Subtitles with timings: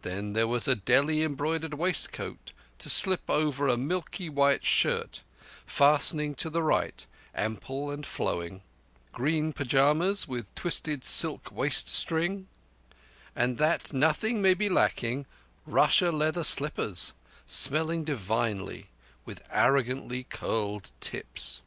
[0.00, 5.22] There was a Delhi embroidered waistcoat to slip over a milky white shirt,
[5.66, 8.62] fastening to the right, ample and flowing;
[9.12, 12.48] green pyjamas with twisted silk waist string;
[13.36, 15.26] and that nothing might be lacking,
[15.66, 17.12] russia leather slippers,
[17.44, 18.86] smelling divinely,
[19.26, 21.60] with arrogantly curled tips.